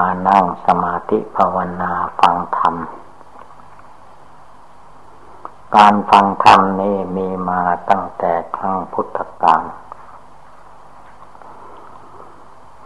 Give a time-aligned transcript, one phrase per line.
[0.00, 2.74] านั่งสมาธิภาวนาฟังธรรม
[5.76, 9.62] การฟังธรรมนี่มีมาตั้งแต่ครั้งพุทธกาล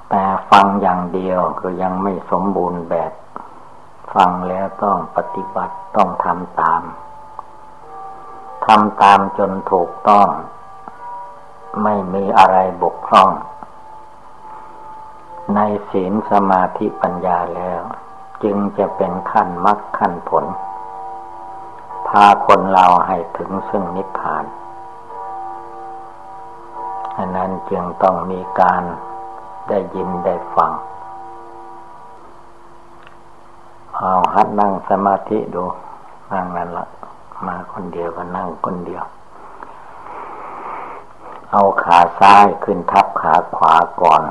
[0.09, 3.13] แต่ฟังอย่างเดียวก็ยังไม่สมบูรณ์แบบ
[4.15, 6.83] ฟังแล้วต้องปฏิบัติต้องทำตาม
[8.67, 10.29] ทำตามจนถูกต้อง
[11.83, 13.31] ไม่มีอะไรบกพร่อง
[15.55, 15.61] ใน
[15.91, 17.83] ศีลสมาธิปัญญาแล้ว
[18.43, 20.45] จึงจะเป็นขั้นมรรคขั้นผล
[22.09, 24.45] พาคนเราให้ถึงซึ่งนิพพาน
[27.17, 28.83] อันนั้นจึงต้องมีการ
[29.69, 30.73] ได้ยินได้ฟัง
[33.97, 35.65] เอาหัดนั่งสมาธิดู
[36.33, 36.87] นั่งนั่นละ
[37.47, 39.05] มาคนเดียวก็นั่งคนเดียว
[41.51, 44.23] เอาขาซ้ายขึ้นทับขาขวาก่อน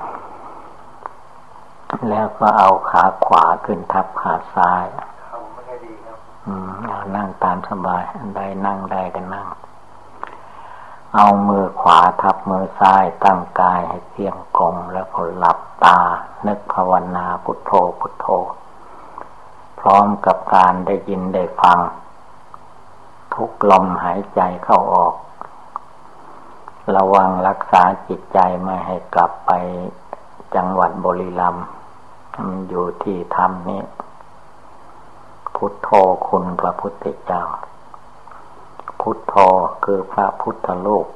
[2.08, 4.86] แล้วก็เอาขาขวาขึ้นทับขาซ้าย
[6.46, 9.48] อืมเอานั่งตามสบายอันใดนั่งได้ก็นั่ง
[11.16, 16.00] เอามือขวาทับมือซ้ายตั้งกายให้เที่ยงกลมแล้วก็หลับตา
[16.48, 18.28] นึกภาวนาพุทโธพุทโธ
[19.80, 21.80] พร้อมกับการได้ยินได้ฟัง
[23.34, 25.16] ทุกลมหายใจเข้าออก
[26.96, 29.52] ระวังรักษาจิตใจไม่ให้กลับไป
[30.56, 31.79] จังหวัดบุรีรัมย์มัน
[32.70, 33.82] อยู่ที่ธรรมนี้
[35.56, 35.90] พุทโธ
[36.28, 37.44] คุณพระพุทธเจ้า
[39.02, 39.36] พุทโธ
[39.84, 41.08] คือพระพุทธลูก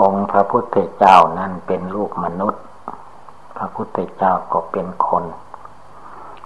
[0.00, 2.62] องค์พระพุทธเจ้านั่นเป็นลูกมนุษย์
[3.56, 5.24] พระพุทธเจ้าก็เป็นคน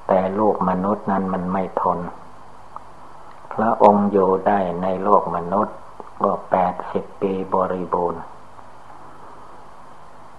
[0.08, 1.98] แต่ลูกมนุษย์นั้นมันไม่ทน
[3.54, 5.76] พระองค์อยู่ได้ในโลกมนุษย์
[6.24, 8.22] ก็แปดสิบปีบริบูรณ์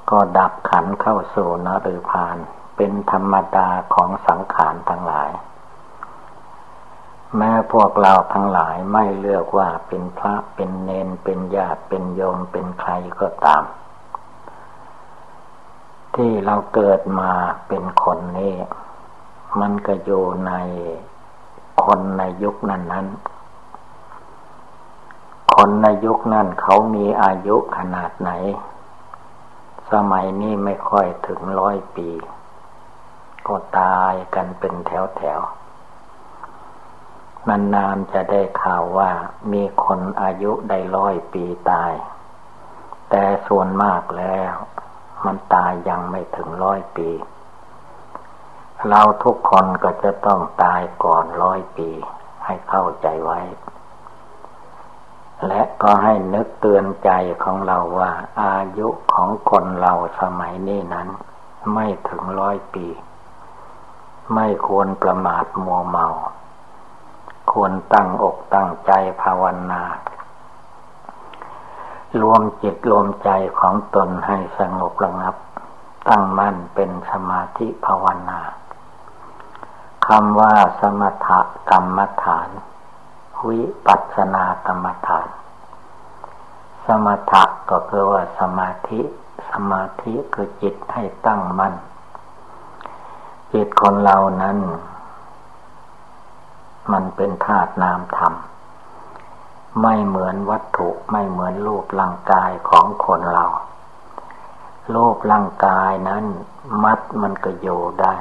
[0.10, 2.38] ก็ดับขันเข้าสู่นฤพาน
[2.76, 5.32] เป็นธรรมดาของสังขารทั้งหลาย
[7.38, 13.64] แม้พวกเราทั้งหลายไม่เลือกว่าเป็นพระเป็นเนนเป็นญาติเป็นโยมเป็นใครก็ตาม
[16.16, 17.32] ที่เราเกิดมา
[17.68, 18.56] เป็นคนนี้
[19.60, 20.54] มันก็อยู่ใน
[21.84, 23.08] คนในยุคนั้นนั้น
[25.56, 28.32] คนในยุคนั้นเขามีอายุขนาดไหน
[29.92, 32.10] สมัยนี้ไม่ค่อยถึงร้อยปี
[33.48, 35.40] ก็ตายกันเป็นแถวแถว
[37.50, 39.12] นานๆจะได้ข่าวว่า
[39.54, 41.94] มีคนอายุได้ร้อยปีตาย
[43.10, 44.54] แต่ส่วนมากแล้ว
[45.26, 47.10] มันตายยังไม่ถึงร้อยปี
[48.90, 51.90] เราทุกคนก็จะต้องตายก่อนร้อยปี
[52.46, 53.40] ให้เข้าใจไว้
[55.48, 57.12] และก็ให้นึกเตือนใจ
[57.44, 61.08] ของเราว่า อายุของคนเราสมัยนี้นั้น
[61.74, 62.88] ไม่ถึงร้อยปี
[64.34, 66.08] ไม่ควรประมาทมัวเมา
[67.52, 68.92] ควรตั้งอกตั้งใจ
[69.22, 69.84] ภาวนา
[72.22, 73.30] รวมจิตรวมใจ
[73.60, 75.36] ของตนให้สงบระงับ
[76.10, 78.40] ตั้งมั่นเป็นสมาธิภาวนา
[80.08, 81.28] คำว่าสมถ
[81.70, 82.50] กรรมฐาน
[83.48, 85.28] วิปัสสนากรรมฐาน
[86.86, 89.02] สมถะก็คือว่าสมาธิ
[89.50, 91.74] สมาธิคือจิตให้ตั้งมัน่น
[93.54, 94.58] จิตคนเรานั้น
[96.92, 98.34] มันเป็นธาตุนามธรรม
[99.82, 103.46] ไม่เหมือนวัตถุไม่เหมือนรูปร่างกายของคนเรา
[104.96, 106.24] รูปร่างกายนั้น
[106.84, 108.16] มัดมันก็อยู่ได้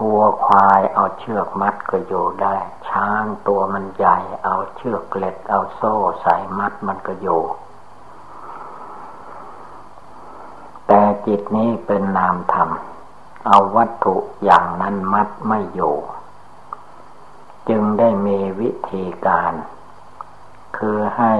[0.00, 2.56] วัวควายเอาเชือกมัดก็อยู่ได้
[2.88, 7.42] ช้างตัวมันใหญ่ เอาเชือกเกล็ดเอาโซ่ใส่มัดมันก็อยู่
[10.86, 12.70] แต่จิตนี้เป็นนามธรรม
[13.46, 15.96] เอาวัตถุอย่างนั้นมัดไม่อยู่
[17.68, 19.52] จึงได้มีวิธีการ
[20.76, 21.34] คือให้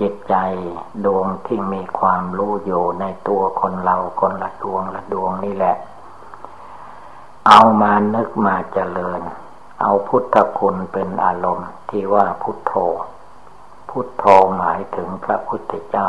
[0.00, 0.34] จิตใจ
[1.04, 5.76] ดวงที่มีความรู้อยู่ในตัวคนเราคนละดวงละดวงนี่แหละ
[7.46, 9.20] เอามานึกมาเจริญ
[9.80, 12.72] เอาพุทธคุณเป็นอารมณ์ที่ว่าพุทโธ
[13.90, 14.24] พุทโธ
[14.56, 16.08] หมายถึงพระพุทธเจ้า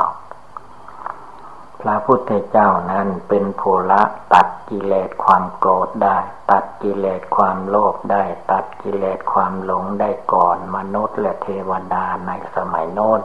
[1.81, 3.61] พระพุทธเจ้านั้นเป็นโพ
[3.91, 4.01] ละ
[4.33, 6.17] ตัดกิเลสความโกรธได้
[6.51, 13.19] ตัดกิเลสความโลภได้ ตัดกิเลสความหลงได้ก่อนมนุษย์และเทวดาในสมัยโน้น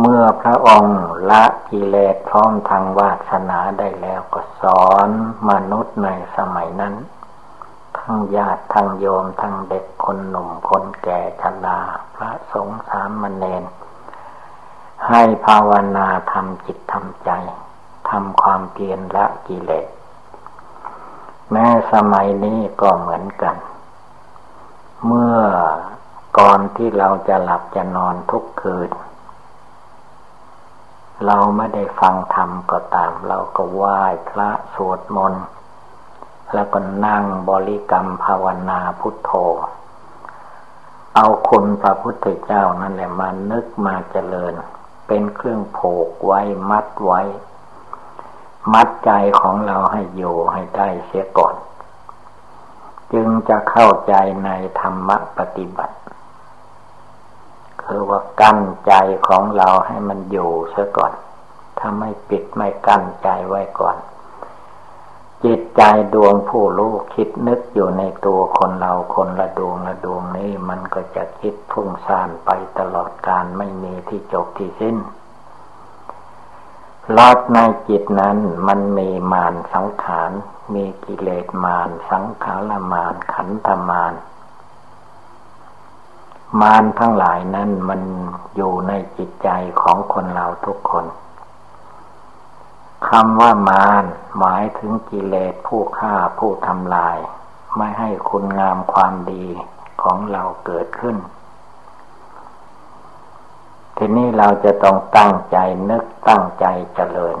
[0.00, 1.00] เมื่อพระองค์
[1.30, 5.08] ละกิเลสพร้อมทางวาสนาได้แล้วก็สอน
[5.50, 6.94] มนุษย์ในสมัยนั้น
[7.98, 11.80] ทั้งญาติทั้งโยมทั้งเด็กคนหนุ่มคนแก่ชรา
[12.16, 13.64] พระสงฆ์สามมเณร
[15.08, 17.30] ให้ภาวนาทำจิตทำใจ
[18.10, 19.86] ทำความเพียรละกิเลส
[21.50, 23.56] แม้สมัยนี้ก็เหมือนกัน
[25.06, 25.38] เมื่อ
[26.38, 28.90] ก่อนที่เราจะหลับจะนอนทุกคืน
[31.26, 34.00] เราไม่ได้ฟังธรรมก็ตาม เราก็ไหว้
[34.30, 35.44] พระสวดมนต์
[36.54, 39.32] แล้วก็นั่งบริกรรมภาวนาพุทโธ
[41.14, 44.52] เอาคุณพระพุทธเจ้านั่นแหละมานึกมาเจริญ
[45.06, 46.40] เป็นเครื่องโผกไว้
[46.70, 47.20] มัดไว้
[48.72, 51.54] มัดใจของเราให้อยู่ให้ได้เสียก่อน
[53.12, 54.14] จึงจะเข้าใจ
[54.44, 54.50] ใน
[54.80, 55.96] ธรรมปฏิบัติ
[57.86, 58.92] คือว่ากั้นใจ
[59.28, 61.12] ของเราให้มันอยู่เสียก่อน
[61.78, 63.96] ถ้าไม่ปิดไม่กั้นใจไว้ก่อน
[65.44, 65.82] จิตใจ
[66.14, 74.96] ดวงผู้รู้คิดนึกอยู่ในตัวคนเราคนละดวงละดวงนี้ มันก็จะคิดพุ่งซ่านไปตลอดการไม่มีที่จบที่สิ้น
[77.16, 77.58] ลอดใน
[77.88, 80.30] จิตนั้นมันมีมารสังขาร
[80.74, 84.12] มีกิเลสมารสังขารมารขันธมารมาร
[86.60, 88.00] มารทั้งหลายนั้นมัน
[88.56, 89.48] อยู่ในจิตใจ
[89.80, 91.06] ของคนเราทุกคน
[93.08, 94.04] คำว่ามาร
[94.38, 97.18] หมายถึงกิเลสผู้ฆ่าผู้ทำลาย
[97.76, 99.46] ไม่ให้คุณงามความดี
[100.02, 101.16] ของเราเกิดขึ้น
[103.96, 105.56] ทีนี้เราจะต้องตั้งใจ
[105.90, 107.36] นึกตั้งใจเจริญ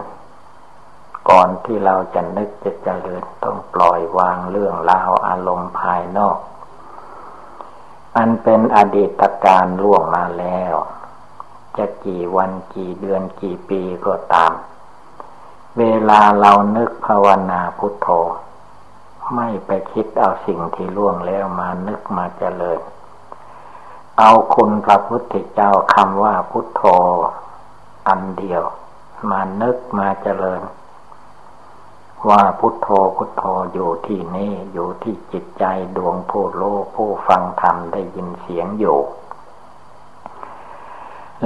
[1.30, 6.38] ก่อนที่เราจะนึกจะเจริญต้องปล่อยวางเรื่องราวอารมณ์ภายนอก
[8.16, 10.74] อันเป็นอดีตการล่วงมาแล้ว
[11.76, 14.52] จะกี่วันกี่เดือนกี่ปีก็ตาม
[15.78, 18.08] เวลาเรานึกภาวนาพุทโธ
[19.34, 22.80] ไม่ไปคิดเอาสิ่งที่ล่วงแล้วมานึกมาเจริญ
[24.18, 26.82] เอาคุณพระพุทธเจ้าคำว่าพุทโธ
[28.08, 28.62] อันเดียว
[29.30, 30.62] มานึกมาเจริญ
[32.28, 35.64] ว่าพุทโธพุทโธอยู่ที่นี่อยู่ที่จิตใจ
[35.96, 36.62] ดวงผู้โล
[36.94, 39.00] ผู้ฟังธรรมได้ยินเสียงอยู่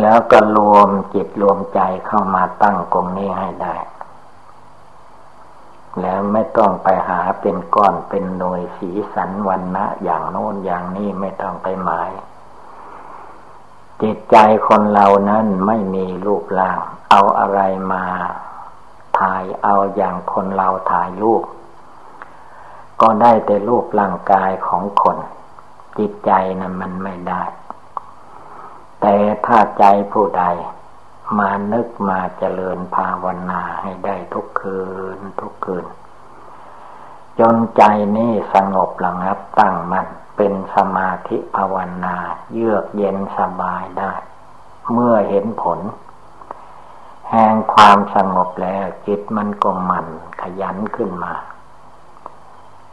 [0.01, 3.77] แล้วก็รวมจิตรวมใจเข้ามาตั้งกงนี้ให้ได้
[6.01, 12.11] แล้วไม่ต้องไปหาเป็นก้อนเป็นหน่วยสีสันวันนะอย่างโน้นอย่างนี้ไม่ต้องไปหมาย
[14.03, 14.37] จิตใจ
[14.69, 16.79] คนเรานั้นไม่มีรูปร่าง
[17.11, 17.61] เอาอะไร
[17.93, 18.05] มา
[19.19, 21.45] ถ่ายเอาอย่างคนเราถ่ายรูป
[23.01, 25.19] ก็ได้แต่รูปร่างกายของคน
[25.99, 26.31] จิตใจ
[26.61, 27.43] นะั้นมันไม่ได้
[29.01, 29.15] แต่
[29.47, 30.45] ถ้าใจผู้ใด
[31.39, 34.81] มานึกมาเจริญภาวนาให้ได้ทุกคื
[35.17, 35.87] นทุกคืน
[37.41, 37.83] จนใจ
[38.17, 40.07] นี่สงบระงับตั้งมัน่น
[40.37, 42.17] เป็นสมาธิภาวนา
[42.53, 44.13] เยือกเย็นสบายได้
[44.93, 45.79] เมื่อเห็นผล
[47.31, 50.07] แห่งความสงบแล้ว จิตมันก็มัน
[50.41, 51.35] ขยันขึ้นมา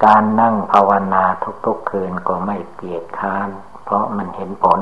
[0.06, 1.24] การนั่งภาวนา
[1.66, 3.50] ทุกๆคืนก็ไม่เกียจค้าน
[3.84, 4.80] เพราะมันเห็นผล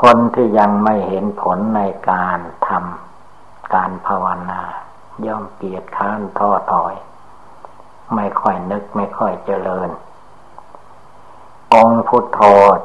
[0.00, 1.80] คนที่ยังไม่เห็นผลใน
[2.10, 4.62] การทำการภาวนา
[5.26, 6.94] ย่อมเกียจค้านท้อถอย
[8.14, 9.90] ไม่ค่อยนึกไม่ค่อยเจริญ
[11.74, 12.40] องพุทโธ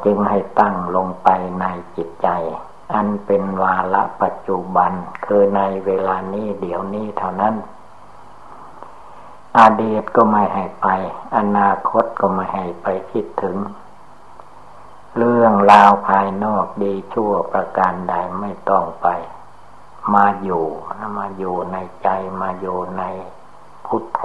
[0.06, 1.66] จึงให้ตั้งลงไปใน
[1.96, 2.28] จิตใจ
[2.94, 4.92] อันเป็นวาระปัจจุบัน
[5.26, 7.56] คือในเวลานี้เดี๋ยวนี้เท่านั้น
[9.60, 10.88] อดีตก็ไม่ให้ไป
[11.38, 13.58] อนาคตก็ไม่ให้ไปคิดถึง
[15.18, 19.08] เรื่องราวภายนอกดีชั่วประการใดไม่ต้องไป
[20.16, 20.66] มาอยู่
[21.18, 22.10] มาอยู่ในใจ
[22.42, 23.04] มาอยู่ใน
[23.86, 24.22] พุทโธ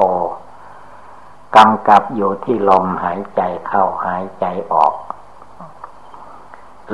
[1.57, 4.95] กำกับอยู่ที่ลมหายใจเข้าหายใจออก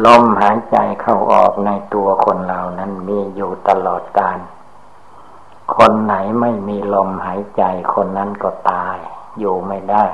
[0.04, 4.38] ลมหายใจเข้าออกในตัวคนเรานั้นมีอยู่ตลอดกาล
[5.76, 7.62] คนไหนไม่มีลมหายใจ
[7.95, 8.97] คนนั้นก็ตาย
[9.38, 10.04] อยู่ไม่ได้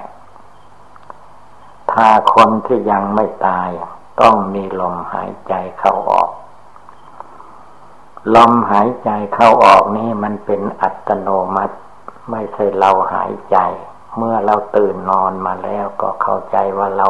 [1.92, 3.70] ถ้าคนที่ยังไม่ตาย
[4.20, 6.30] ต้องมีลมหายใจเข้าออก
[8.34, 11.76] ลมหายใจเข้าออกนี่มันเป็นอัตโนมัติ
[12.30, 13.58] ไม่ใช่เราหายใจ
[14.16, 17.08] เมื่อเราตื่นนอนมาแล้วก็เข้าใจว่าเรา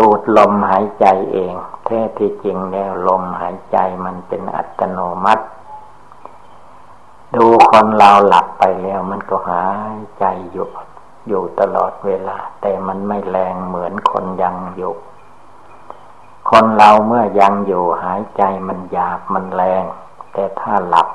[0.00, 5.44] สูดลมหายใจเอง แท้ที่จริงแล้วลมหายใจมันเป็นอัตโนมัติ
[7.34, 10.68] ดูคนเราหลับไปแล้วมันก็หายใจอยู่
[11.28, 14.94] อยู่ตลอดเวลา แต่มันไม่แรงเหมือนคนยังอยู่
[16.50, 19.84] คนเราเมื่อยังอยู่หายใจมันหยาบมันแรง
[20.32, 21.08] แต่ถ้าหลับ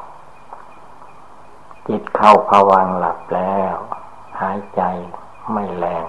[1.87, 3.75] จิตเข้าผวังหลับแล้ว
[4.41, 4.81] หายใจ
[5.51, 6.05] ไม่แรง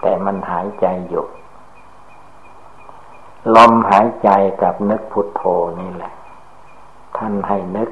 [0.00, 1.26] แต่มันหายใจอยู่
[3.56, 4.30] ลมหายใจ
[4.62, 5.42] กับนึกพุทโธ
[5.80, 6.12] นี่แหละ
[7.16, 7.90] ท่านให้นึก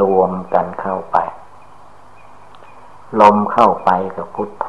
[0.00, 1.16] รวมกันเข้าไป
[3.20, 4.68] ลมเข้าไปกับพุทโธ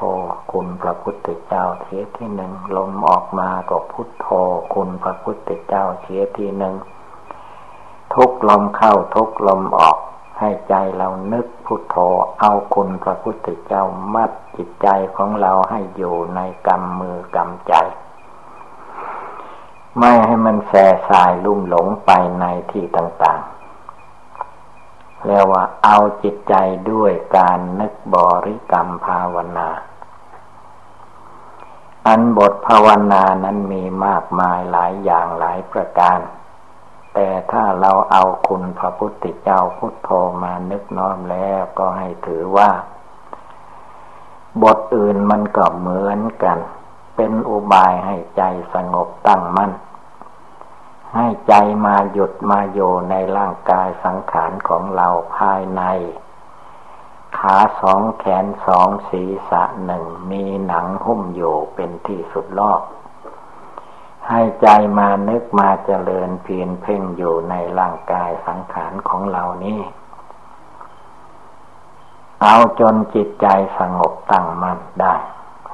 [0.51, 4.27] คุณพระพุทธเจ้าเทียที่หนึ่ง ลมออกมากับพุทโธ
[4.73, 6.75] คุณพระพุทธเจ้าเทียที่หนึ่ง
[8.13, 9.97] ทุกลมเข้าทุกลมออก
[10.39, 11.95] ให้ใจเรานึกพุทโธ
[12.41, 17.73] เอาคุณพระพุทธเจ้ามัดจิตใจของเราให้อยู่ในกำมือกำใจ
[19.99, 26.55] ไม่ให้มันแส่สายลุ่มหลงไปในที่ต่างๆแล้วว่าเอาจิตใจ
[26.91, 29.69] ด้วยการนึกบริกรรมภาวนา
[32.07, 36.19] อันบทภาวนานั้นมีมากมายหลายอย่างหลายประการ
[37.15, 40.09] แต่ถ้าเราเอาคุณพระพุทธเจ้าพุทโธ
[40.43, 42.69] มานึกน้อมแล้วก็ให้ถือว่า
[44.63, 46.57] บทอื่นมันก็เหมือนกัน
[47.15, 48.43] เป็นอุบายให้ใจ
[48.73, 49.71] สงบตั้งมั่น
[51.15, 51.53] ให้ใจ
[51.85, 52.79] มาหยุดมาโย
[53.09, 55.07] ในร่างกายสังขารของเรา
[55.37, 55.81] ภายใน
[57.37, 62.81] ขาสองแขนสองศีรษะหนึ่งมีหนังหุ้มอยู่เป็นที่สุดรอบ
[64.29, 64.67] ให้ใจ
[64.97, 69.79] มานึกมาเจริญเพียรเพ่งอยู่ในร่างกายสังขารของเรานี้
[72.41, 73.47] เอาจนจิตใจ
[73.79, 75.15] สงบตั้งมั่นได้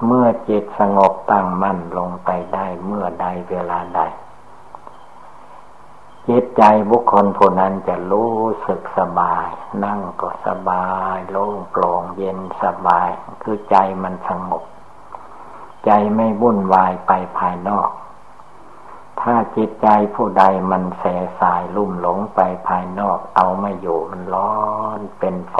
[0.05, 4.01] เมื่อจิตสงบตั้งมั่นลงไปได้เมื่อใดเวลาใด
[6.27, 8.35] จิตใจบุคคลผู้นั้นจะรู้
[8.67, 9.47] สึกสบาย
[9.85, 13.09] นั่งก็สบายโล่งโปร่งเย็นสบาย
[13.41, 14.63] คือใจมันสงบ
[15.85, 17.89] ใจไม่วุ่นวายไปภายนอก
[19.21, 21.03] ถ้าจิตใจผู้ใดมันแส
[21.39, 24.55] สายลุ่มหลงไปภายนอกเอาไม่อยู่มันร้อ
[24.97, 25.59] นเป็นไฟ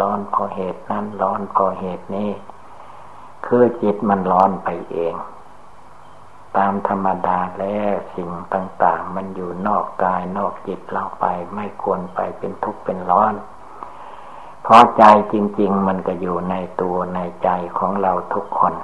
[0.00, 2.30] ร้อนเพราะเหตุนั้นร้อนเพราะเหตุนี้
[3.46, 5.14] คือจิตมันร้อนไปเอง
[6.56, 13.34] ตามธรรมดาแล้วสิ่งต่าง ๆ มันอยู่นอกกายนอกจิตเราไปไม่ควรไปเป็นทุกข์เป็นร้อน
[14.62, 18.74] เพราะใจจริง ๆ มันก็อยู่ในตัวในใจของเราทุกคน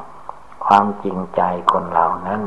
[0.67, 1.43] ความจริงใจ
[1.73, 2.43] คนเหล่านั้น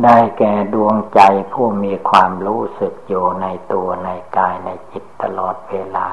[0.00, 1.20] ได้แก่ดวงใจ
[1.52, 6.08] ผู้มีความรู้สึกอยู่ในตัวในกายในจิตตลอดเวลา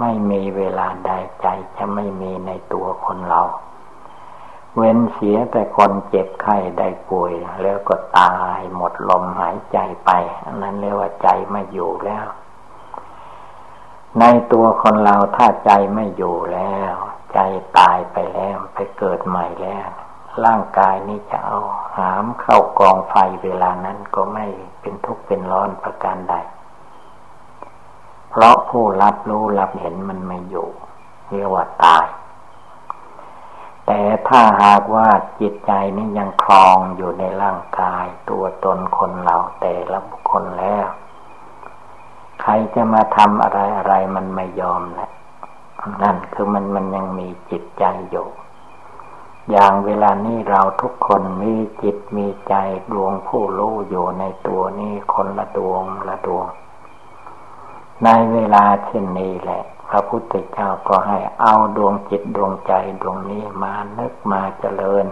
[0.00, 1.10] ไม่มีเวลาใด
[1.42, 1.46] ใจ
[1.76, 3.42] จะไม่มีในตัวคนเรา
[4.76, 10.10] เว้นเสียแต่คนเจ็บไข้ได้ป่วย แล้วก็ตายหมดลมหายใจไป
[10.44, 12.26] อันนั้นเรียกว่าใจไม่อยู่แล้ว
[14.20, 16.94] ในตัวคนเราถ้าใจไม่อยู่แล้ว
[17.34, 17.38] ใจ
[17.78, 19.88] ตายไปแล้วไปเกิดใหม่แล้ว
[20.44, 21.58] ร่างกายนี้จะเอา
[21.96, 24.46] หามเข้ากองไฟเวลานั้นก็ไม่
[24.80, 26.34] เป็นทุกข์เป็นร้อนประการใด
[28.30, 30.68] เพราะผู้รับรู้รับเห็นมันไม่อยู่
[31.28, 32.06] เรียกว่าตาย
[33.86, 35.08] แต่ถ้าหากว่า
[35.40, 40.86] จิตใจนี้ยังคลองอยู่ในร่างกาย ตัวตนคนเราแต่ละบุคคลแล้ว
[42.42, 45.10] ใครจะมาทำอะไรอะไรมันไม่ยอมแหละ
[46.02, 48.28] นั่นคือมันมันยังมีจิตใจอยู่
[49.50, 52.54] อย่างเวลานี้เราทุกคนมีจิตมีใจ
[52.92, 56.46] ดวงผู้รู้อยู่ในตัวนี้คนละดวงละดวง
[58.04, 62.72] ในเวลาเช่นนี้แหละ พระพุทธเจ้าก็ให้เอาดวงจิตดวงใจ
[63.02, 65.06] ดวงนี้มานึกมาเจริญ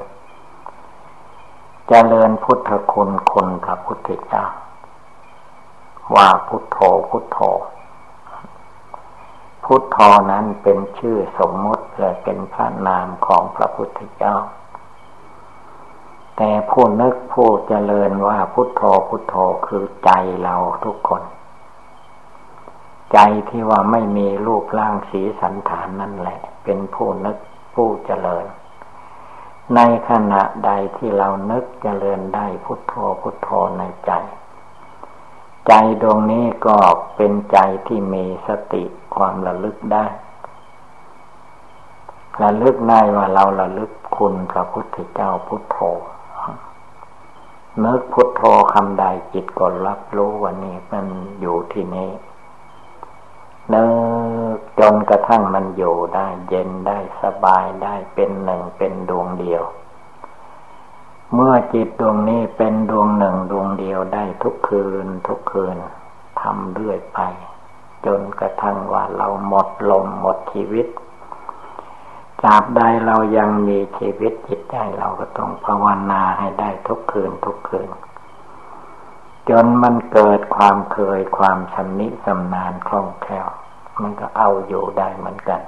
[1.88, 4.44] เจริญพุทธคุณคุณพระพุทธเจ้า
[6.14, 7.38] ว่าพุทโธพุทโธ
[9.73, 9.99] พุทโธ
[10.33, 14.37] นั้นเป็นชื่อสมมติและเป็นพระนามของพระพุทธเจ้า
[16.37, 19.35] แต่ผู้นึกผู้เจริญว่าพุทโธพุทโธ
[19.67, 20.11] คือใจ
[20.43, 21.23] เราทุกคน
[23.12, 27.37] ใจที่ว่าไม่มีรูปร่างสีสันฐานนั่นแหละ เป็นผู้นึก
[27.75, 28.45] ผู้เจริญ
[29.75, 33.49] ในขณะใดที่เรานึกเจริญได้พุทโธพุทโธ
[33.79, 34.12] ในใจ
[35.69, 35.73] ใจ
[36.03, 36.79] ดวงนี้ก็
[37.17, 40.07] เป็นใจที่มีสติ ความระลึกได้
[42.43, 45.79] ระลึกได้ว่าเราระลึกคุณพระพุทธเจ้าพุทโธ
[47.85, 51.07] นึกพุทโธคำใดจิตก็รับรู้ว่านี่มัน
[51.40, 52.11] อยู่ที่นี้
[53.75, 53.85] นึ
[54.57, 59.62] กจนกระทั่งมันอยู่ได้เย็นได้สบายได้เป็นหนึ่งเป็นดวงเดียว
[61.35, 65.76] เมื่อจิตดวงนี้เป็นดวงหนึ่งดวงเดียวได้ทุกคืนทุกคืน
[66.40, 67.21] ทำเรื่อยไป
[68.07, 70.87] จนกระทั่งว่าเราหมดลมหมดชีวิต
[72.42, 77.90] จาบใดเรายังมีชีวิตจิตใจเราก็ต้องภาวนาให้ได้ทุกคืนทุกคืน
[79.49, 83.49] จนมันเกิดความเคยความชำนิชำนาญคล่องแคล่ว
[84.02, 85.61] มันก็เอาอยู่ได้เหมือนกัน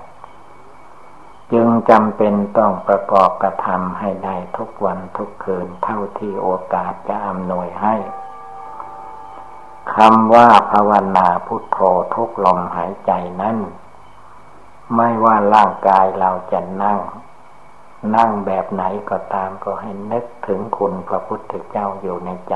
[1.52, 7.94] จึงจำเป็นต้องประกอบกระทำให้ได้ทุกวันทุกคืนเท่าที่โอกาสจะอำนวยให้
[9.94, 11.78] คำว่าภาวนาพุทโธ
[12.14, 13.12] ทุกลมหายใจ
[13.42, 13.56] นั้น
[14.94, 17.00] ไม่ว่าร่างกายเราจะนั่ง
[18.16, 22.54] นั่งแบบไหนก็ตามก็ให้นึกถึงคุณพระพุทธเจ้าอยู่ในใจ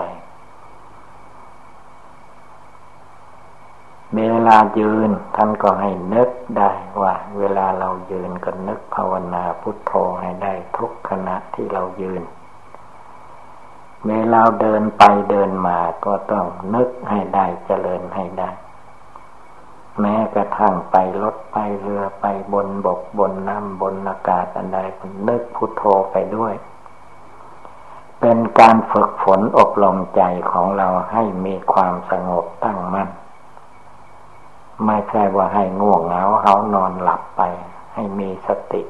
[4.14, 12.22] เวลายืนท่านก็ให้นึกได้ว่า เวลาเรายืนก็นึกภาวนาพุทโธให้ได้ทุกขณะที่เรายืน
[14.02, 18.50] เมื่อเราเดินไปเดินมาก็ต้องนึกให้ได้เจริญให้ได้
[20.00, 24.78] แม้กระทั่งไปรถไปเรือไปบนบกบนน้ำบนอากาศอันใด
[25.28, 26.54] นึกพุทโธไปด้วย
[28.20, 33.08] เป็นการฝึกฝนอบรมใจของเราให้มีความสงบตั้งมั่น
[34.86, 37.42] ไม่ใช่ว่าให้ง่วงเหงาเขานอนหลับไป
[37.94, 38.82] ให้มีสติ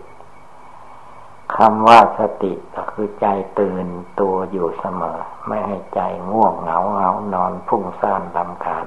[1.54, 3.26] คำว่าสติก็คือใจ
[3.58, 3.86] ตื่น
[4.20, 6.00] ตัวอยู่เสมอ ไม่ให้ใจ
[6.30, 8.86] ง่วงเหงาเหงานอนพุ่งซ่านลำคาญ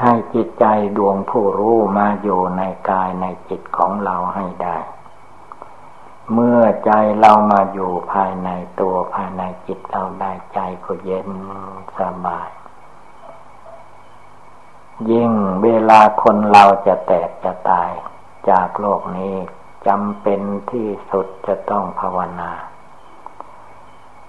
[0.00, 4.76] ให้จิตใจดวงผู้รู้มาอยู่ในกายในจิตของเราให้ได้
[6.32, 8.48] เมื่อใจเรามาอยู่ภายใน
[8.80, 11.28] ตัวภายในจิตเราได้ใจก็เย็น
[11.98, 12.48] สบาย
[15.10, 15.32] ยิ่ง
[15.62, 17.90] เวลาคนเราจะแตกจะตาย
[18.50, 19.36] จากโลกนี้
[19.86, 20.40] จำเป็น
[20.70, 22.52] ที่สุดจะต้องภาวนา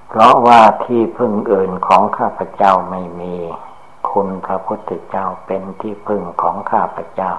[0.07, 3.35] เพราะว่าที่พึ่งอื่นของข้าพเจ้าไม่มี
[4.11, 7.31] คุณพระพุทธเจ้าเป็นที่พึ่งของข้าพเจ้า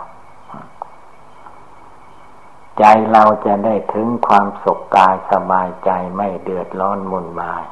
[2.79, 7.65] ใจเราจะได้ถึงความสุขกายสบายใจไม่เดือดร้อนมุนวาย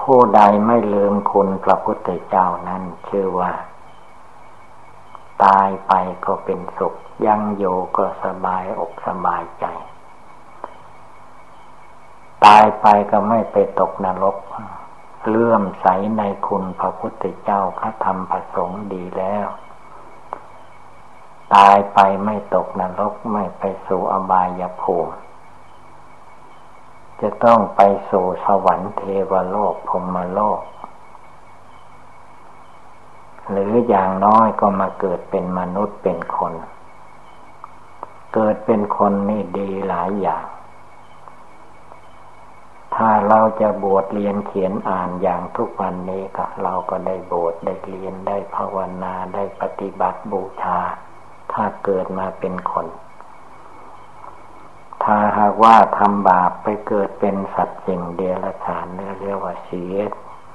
[0.00, 3.52] ผู้ใดไม่ลืมคุณพระพุทธเจ้านั้นชื่อว่า
[5.44, 5.92] ตายไป
[6.24, 6.94] ก็เป็นสุข
[7.26, 7.64] ยังโย
[7.96, 9.66] ก็สบายอกสบายใจ
[12.44, 14.36] ตายไปก็ไม่ไปตกนรก
[15.28, 15.86] เลื่อมใส
[16.18, 19.46] ในคุณพระพุทธเจ้าพระธรรมพระสงฆ์ดีแล้ว
[21.54, 25.14] ตายไปไม่ตกนรกไม่ไปสู่อบายภูมิ
[27.20, 30.60] จะต้องไปสู่สวรรค์เทวโลกพรมโลก
[33.50, 36.52] หรืออย่างน้อยก็มาเกิดเป็นมนุษย์เป็นคน
[38.34, 40.44] เกิดเป็นคนนี่ดีหลายอย่าง
[42.94, 50.78] ถ้าเราจะบวชเรียนเขียนอ่านอย่างทุกวันนี้ก็เราก็ได้บวชได้เรียนได้ภาวนาได้ปฏิบัติบูชา
[51.52, 52.86] ถ้าเกิดมาเป็นคน
[55.04, 58.86] ถ้าหากว่าทำบาปไปเกิดเป็นสัตว์สิ่งเดรัจฉาน
[59.20, 59.96] เรียกว่าเสีย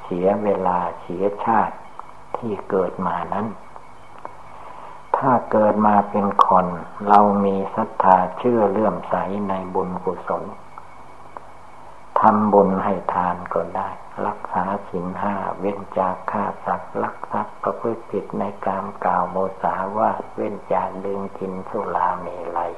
[0.04, 1.76] เสียเวลาเสียชาติ
[2.38, 3.48] ที่เกิดมานั้น
[5.18, 6.66] ถ้าเกิดมาเป็นคน
[7.08, 9.16] เรามีศรัทธาเชื่อเลื่อมใส
[9.50, 10.44] ในบุญกุศล
[12.20, 13.90] ทำบุญให้ทานก็ได้
[14.28, 22.72] รักษาสินห้าเว้นจากฆ่าสัตว์ลักทรัพย์ประพฤติผิดในการกล่าวโมสาว่าเว้นจากดึงกินสุราเมลัย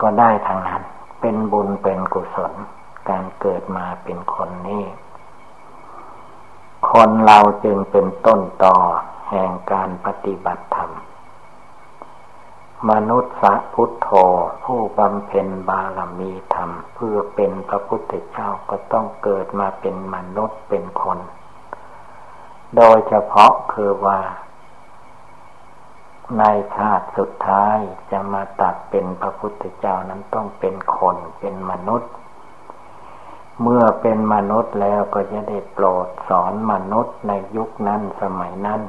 [0.00, 0.82] ก็ได้ทางนั้น
[1.20, 2.52] เป็นบุญเป็นกุศล
[3.10, 4.84] การเกิดมาเป็นคนนี้
[6.88, 8.76] คนเราจึงเป็นต้นต่อ
[9.28, 10.92] แห่งการปฏิบัติธรรม
[12.90, 14.08] มนุษย์สะพุทโธ
[14.64, 21.18] ผู้บำเพ็ญบารมีธรรม เพื่อเป็นพระพุทธเจ้าก็ต้องเกิดมาเป็นมนุษย์เป็นคน
[22.76, 24.20] โดยเฉพาะคือว่า
[26.38, 26.44] ใน
[26.76, 27.76] ชาติสุดท้าย
[28.10, 32.10] จะมาตัดเป็นพระพุทธเจ้านั้นต้องเป็นคนเป็นมนุษย์
[33.62, 38.80] เมื่อเป็นมนุษย์แล้วก็จะได้โปรดสอนมนุษย์ในยุคนั้นสมัยนั้น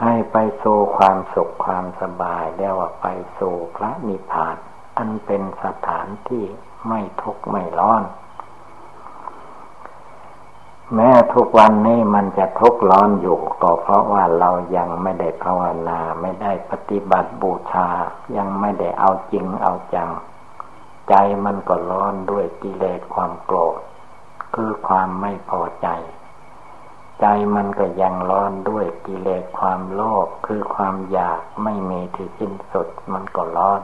[0.00, 3.06] ให้ไปสู่ความสุขความสบายเรียกว่าไป
[3.38, 4.56] สู่พระนิพพาน
[4.98, 6.44] อันเป็นสถานที่
[6.88, 8.02] ไม่ทุกข์ไม่ร้อน
[10.94, 17.88] แม้ทุกวันนี้มันจะทุกข์ร้อนอยู่ก็เพราะว่าเรายังไม่ได้ภาวนา ไม่ได้ปฏิบัติบูชา
[18.36, 20.10] ยังไม่ได้เอาจริงเอาจัง
[21.10, 21.14] ใจ
[21.44, 23.80] มันก็ร้อนด้วยกิเลสความโกรธ
[24.54, 25.88] คือความไม่พอใจ
[27.20, 33.80] ใจมันก็ยังร้อนด้วยกิเลสความโลภคือความอยากไม่มีที่สิ้นสุดมันก็ร้อน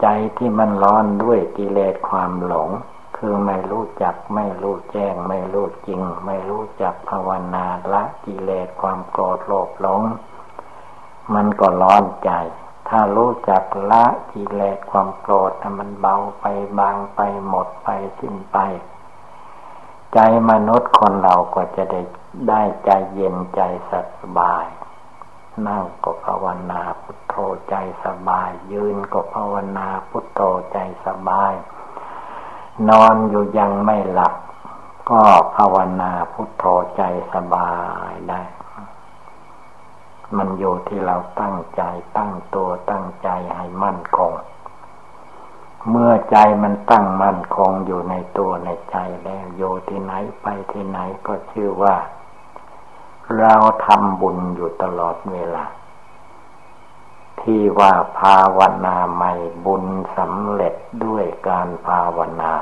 [0.00, 2.70] ใจที่มันร้อนด้วยกิเลสความหลง
[3.16, 10.02] คือไม่รู้จักไม่รู้แจ้ง ไม่รู้จริง ไม่รู้จักภาวนาละกิเลสความโกรธโลภหลง
[11.34, 12.30] มันก็ร้อนใจ
[12.94, 16.44] ถ้ารู้จักละกิเลสความโกรธมันเบาไป
[16.78, 18.58] บางไปหมดไปสิ้นไป
[20.14, 20.18] ใจ
[20.50, 22.00] มนุษย์คนเราก็จะได้
[22.48, 23.60] ได้ใจเย็นใจ
[24.20, 24.66] สบาย
[25.66, 27.34] นั่งก็ภาวนาพุทโธ
[27.68, 27.74] ใจ
[28.04, 30.40] สบาย ยืนก็ภาวนาพุทโธ
[30.72, 31.52] ใจสบาย
[32.88, 34.34] นอนอยู่ยังไม่หลับ
[35.10, 35.22] ก็
[35.56, 36.64] ภาวนาพุทโธ
[36.96, 37.02] ใจ
[37.34, 37.70] สบา
[38.10, 38.42] ยได้
[40.38, 41.82] มันอยู่ที่เราตั้งใจ
[42.16, 44.32] ตั้งตัวตั้งใจให้มั่นคง
[45.90, 51.96] เมื่อใจมันตั้งมั่นคงอยู่ในตัวในใจแล้วโยที่ไหนไปที่ไหนก็ชื่อว่า
[53.38, 53.54] เรา
[53.86, 55.64] ทำบุญอยู่ตลอดเวลา
[57.40, 59.32] ที่ว่าภาวนาใหม่
[59.66, 59.84] บุญ
[60.16, 62.52] สำเร็จด้วยการภาวนา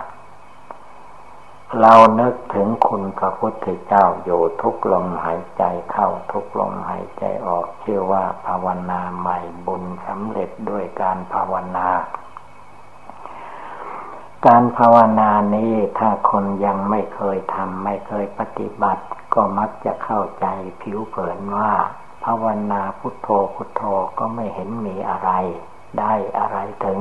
[1.78, 11.88] เรานึกถึงคุณพระพุทธเจ้าอยู่ทุกลมหายใจเข้าทุกลมหายใจออกชื่อว่าภาวนาใหม่บุญสำเร็จด้วยการภาวนา
[14.46, 19.04] การภาวนานี้ถ้าคนยังไม่เคยทำไม่เคยปฏิบัติ
[19.34, 20.46] ก็มักจะเข้าใจ
[20.82, 21.72] ผิวเผินว่า
[22.24, 23.82] ภาวนาพุทโธพุทโธ
[24.18, 25.30] ก็ไม่เห็นมีอะไร
[25.98, 27.00] ได้อะไรถึง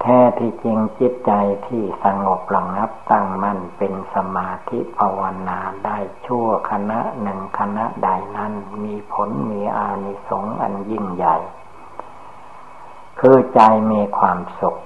[0.00, 1.32] แท้ที่จริงจิตใจ
[1.66, 8.52] ที่สงบระงับตั้งมั่นเป็นสมาธิภาวนาได้ชั่วคณะหนึ่งคณะใดนั้น
[8.84, 11.36] มีผลมีอานิสงส์อันยิ่งใหญ่
[13.20, 13.60] คือใจ
[13.92, 14.76] มีความสุข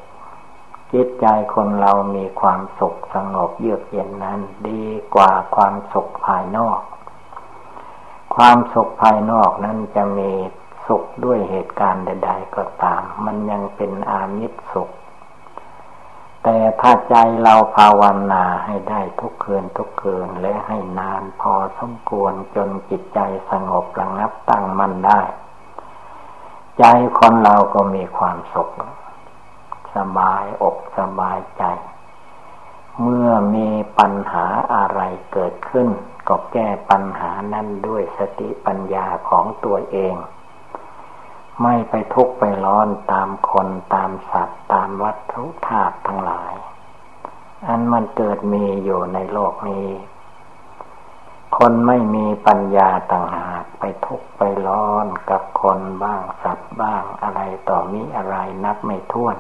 [0.92, 6.81] จิตใจคนเรามีความสุขสงบเยือกเย็นนั้น ดีกว่าความสุขภายนอก
[8.37, 10.31] ความสุขภายนอกนั้นจะมี
[10.87, 14.90] สุขด้วยเหตุการณ์ใด ๆ ก็ตาม มันยังเป็นอามิตรสุข
[16.42, 18.02] แต่ถ้าใจเราภาว
[18.33, 25.20] นาให้ได้ทุกคืนทุกคืนและให้นานพอสมควรจนจิตใจสงบระงับตั้งมั่นได้
[26.78, 26.85] ใจ
[27.18, 28.70] คนเราก็มีความสุข
[29.96, 31.64] สบายอกสบายใจ
[33.00, 35.00] เมื่อมีปัญหาอะไร
[35.33, 35.88] เกิดขึ้น
[36.28, 40.14] ก็แก้ปัญหานั้นด้วยสติปัญญาของตัวเอง
[41.62, 46.55] ไม่ไปทุกข์ไปร้อนตามคนตามสัตว์ ตามวัตถุธาตุทั้งหลาย
[47.66, 49.88] อันมันเกิดมีอยู่ในโลกนี้
[51.57, 59.37] คนไม่มีปัญญาต่างหากไปทุกข์ไปร้อนกับคนบ้างสัตว์บ้างอะไรต่อมีอะไรนับไม่ถ้วน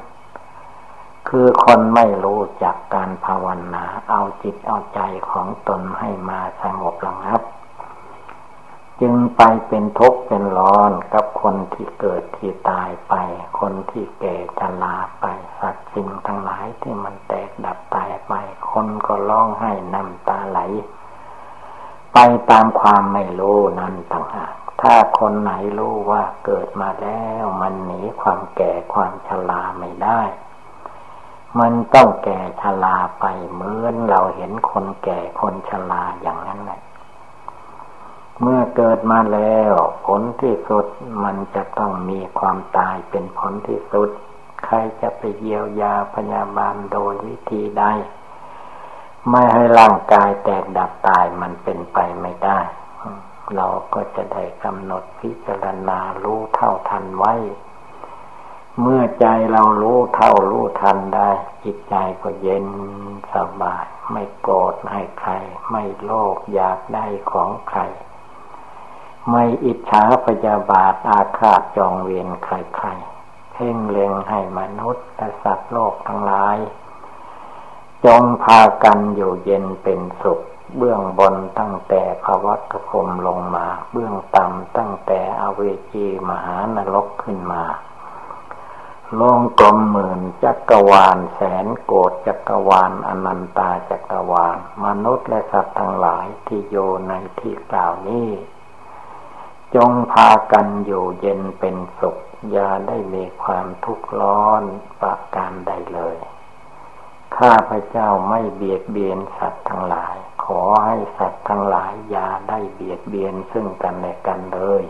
[1.28, 7.40] คือคนไม่รู้จักการภาวนา เอาจิตเอาใจของตนให้มาสงบระงับ
[9.04, 13.14] จึงไปเป็นทุกข์เป็นร้อนกับคนที่เกิดที่ตายไป
[13.60, 15.26] คนที่แก่ชราไป
[15.58, 18.32] สัตว์สิ่งทั้งหลายที่มันแตกดับตายไป
[18.70, 20.60] คนก็ร้องไห้น้ำตาไหล
[22.14, 22.18] ไป
[22.50, 30.22] ตามความไม่รู้นั้นต่างหากถ้าคนไหนรู้ว่าเกิดมาแล้วมันหนีความแก่ความชราไม่ได้
[31.58, 36.80] มันต้องแก่ชราไปเหมือนเราเห็นคนแก่คนชราอย่างนั้นแหละ
[38.40, 39.72] เมื่อเกิดมาแล้ว
[40.06, 40.86] ผลที่สุด
[41.24, 44.10] มันจะต้องมีความตายเป็นผลที่สุด
[44.64, 47.84] ใครจะไปเยียวยาพยาบาลโดยวิธีใด
[49.30, 52.60] ไม่ให้ร่างกายแตกดับตายมันเป็นไปไม่ได้
[53.54, 57.34] เราก็จะได้กำหนดพิจารณารู้เท่าทันไว้
[58.80, 61.30] เมื่อใจเรารู้เท่ารู้ทันได้
[61.64, 62.66] จิตใจก็เย็น
[63.34, 65.32] สบาย ไม่โกรธให้ใคร
[65.70, 67.80] ไม่โลภอยากได้ของใคร
[69.30, 76.56] ไม่อิจฉาพยาบาทอาฆาตจองเวียนใครๆเพ่งเล็งให้มนุษย์และสัตว์โลกทั้งหลาย
[78.04, 80.40] จงพากันอยู่เย็นเป็นสุข
[80.76, 85.60] เบื้องบนตั้งแต่ภวัตพรมลงมา เบื้องต่ำตั้งแต่อเว
[85.92, 87.64] จีมหานรกขึ้นมา
[89.20, 96.76] ลงกลมหมื่นจักรวาลแสนโกดจักรวาลอนันตาจักรวาล มนุษย์และสัตว์ทั้งหลายที่โย
[97.08, 98.28] ในที่กล่าวนี้
[99.76, 102.16] จงพากันอยู่เย็นเป็นสุข
[102.50, 104.62] อย่าได้มีความทุกข์ร้อน
[105.00, 106.16] ประการใดเลย
[107.36, 114.84] ข้าพเจ้าไม่เบียดเบียนสัตว์ทั้งหลาย ขอให้สัตว์ทั้งหลายอย่าได้เบียดเบียนซึ่งกันและกันเลย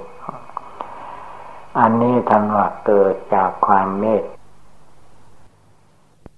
[1.79, 4.25] อันนี้ท่านว่าเกิดจากความเมต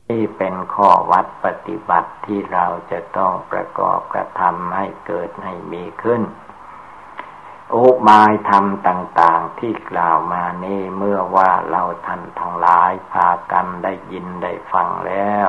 [0.09, 6.23] ที่เป็นข้อวัดปฏิบัติที่เราจะต้องประกอบกระทำให้เกิดให้มีขึ้น
[7.73, 15.49] อุบายธรรมต่าง ๆ ที่กล่าวมานี้เมื่อว่าเราท่านทั้งหลายพากันได้ยินได้ฟังแล้ว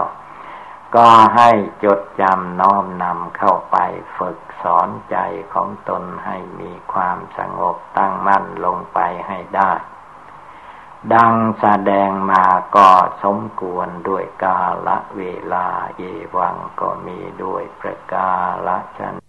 [0.96, 1.50] ก็ให้
[1.84, 3.78] จดจำน้อมนำเข้าไป
[4.18, 5.18] ฝึกสอนใจ
[5.54, 9.72] ของตนให้มีความสงบตั้งมั่นลงไปให้ได้
[11.14, 12.90] ดังแสดงมาก็
[13.24, 15.22] สมควรด้วยกาละเว
[15.54, 16.04] ลาเย
[16.36, 18.32] วังก็มีด้วยประกา
[18.68, 19.25] ละชน